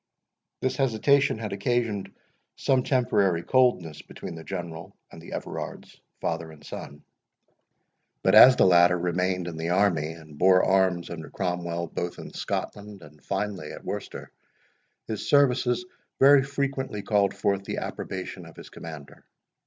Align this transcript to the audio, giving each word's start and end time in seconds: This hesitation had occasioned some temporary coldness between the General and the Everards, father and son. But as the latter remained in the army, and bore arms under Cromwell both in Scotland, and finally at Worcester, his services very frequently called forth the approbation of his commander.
This 0.61 0.77
hesitation 0.77 1.37
had 1.37 1.53
occasioned 1.53 2.11
some 2.55 2.81
temporary 2.81 3.43
coldness 3.43 4.01
between 4.01 4.33
the 4.33 4.43
General 4.43 4.97
and 5.11 5.21
the 5.21 5.31
Everards, 5.33 6.01
father 6.21 6.51
and 6.51 6.65
son. 6.65 7.03
But 8.23 8.33
as 8.33 8.55
the 8.55 8.65
latter 8.65 8.97
remained 8.97 9.45
in 9.47 9.57
the 9.57 9.69
army, 9.69 10.13
and 10.13 10.39
bore 10.39 10.63
arms 10.65 11.11
under 11.11 11.29
Cromwell 11.29 11.85
both 11.85 12.17
in 12.17 12.33
Scotland, 12.33 13.03
and 13.03 13.23
finally 13.23 13.71
at 13.73 13.85
Worcester, 13.85 14.31
his 15.05 15.29
services 15.29 15.85
very 16.17 16.41
frequently 16.41 17.03
called 17.03 17.35
forth 17.35 17.63
the 17.65 17.77
approbation 17.77 18.47
of 18.47 18.55
his 18.55 18.71
commander. 18.71 19.23